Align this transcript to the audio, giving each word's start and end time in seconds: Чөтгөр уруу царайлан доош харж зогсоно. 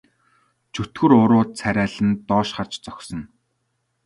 Чөтгөр 0.75 1.11
уруу 1.21 1.43
царайлан 1.57 2.09
доош 2.27 2.49
харж 2.55 2.73
зогсоно. 2.85 3.23